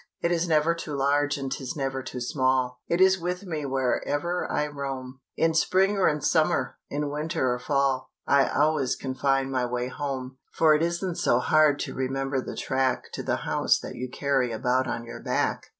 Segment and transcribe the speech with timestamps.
[0.19, 4.51] It is never too large and 'tis never too small, It is with me wherever
[4.51, 5.19] I roam.
[5.37, 9.89] In spring or in summer, in winter or fall, I always can find my way
[9.89, 10.39] home.
[10.53, 14.51] For it isn't so hard to remember the track To the house that you carry
[14.51, 15.65] about on your back.